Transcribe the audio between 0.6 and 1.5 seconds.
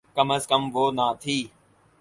وہ نہ تھی۔